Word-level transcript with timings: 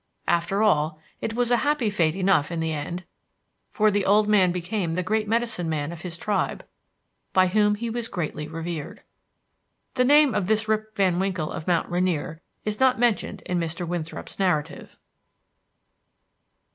After 0.27 0.63
all, 0.63 0.99
it 1.21 1.35
was 1.35 1.51
a 1.51 1.57
happy 1.57 1.91
fate 1.91 2.15
enough 2.15 2.51
in 2.51 2.59
the 2.59 2.73
end, 2.73 3.03
for 3.69 3.91
the 3.91 4.03
old 4.03 4.27
man 4.27 4.51
became 4.51 4.93
the 4.93 5.03
Great 5.03 5.27
Medicine 5.27 5.69
Man 5.69 5.91
of 5.91 6.01
his 6.01 6.17
tribe, 6.17 6.65
by 7.33 7.45
whom 7.45 7.75
he 7.75 7.87
was 7.87 8.07
greatly 8.07 8.47
revered. 8.47 9.03
The 9.93 10.03
name 10.03 10.33
of 10.33 10.47
this 10.47 10.67
Rip 10.67 10.95
Van 10.95 11.19
Winkle 11.19 11.51
of 11.51 11.67
Mount 11.67 11.87
Rainier 11.87 12.41
is 12.65 12.79
not 12.79 12.97
mentioned 12.99 13.43
in 13.45 13.59
Mr. 13.59 13.87
Winthrop's 13.87 14.39
narrative. 14.39 14.97